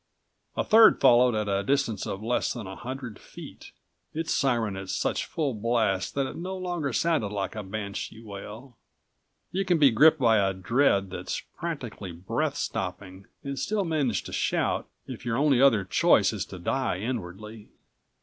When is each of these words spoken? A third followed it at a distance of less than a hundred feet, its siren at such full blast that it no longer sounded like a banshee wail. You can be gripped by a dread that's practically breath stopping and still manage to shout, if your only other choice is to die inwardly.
A 0.57 0.63
third 0.63 0.99
followed 0.99 1.35
it 1.35 1.47
at 1.47 1.59
a 1.59 1.63
distance 1.63 2.07
of 2.07 2.23
less 2.23 2.53
than 2.53 2.65
a 2.65 2.75
hundred 2.75 3.19
feet, 3.19 3.71
its 4.15 4.33
siren 4.33 4.75
at 4.75 4.89
such 4.89 5.27
full 5.27 5.53
blast 5.53 6.15
that 6.15 6.25
it 6.25 6.35
no 6.35 6.57
longer 6.57 6.91
sounded 6.91 7.27
like 7.27 7.55
a 7.55 7.61
banshee 7.61 8.19
wail. 8.23 8.77
You 9.51 9.63
can 9.63 9.77
be 9.77 9.91
gripped 9.91 10.17
by 10.17 10.37
a 10.39 10.55
dread 10.55 11.11
that's 11.11 11.41
practically 11.55 12.11
breath 12.13 12.55
stopping 12.55 13.27
and 13.43 13.59
still 13.59 13.85
manage 13.85 14.23
to 14.23 14.33
shout, 14.33 14.87
if 15.05 15.23
your 15.23 15.37
only 15.37 15.61
other 15.61 15.85
choice 15.85 16.33
is 16.33 16.47
to 16.47 16.57
die 16.57 16.97
inwardly. 16.97 17.69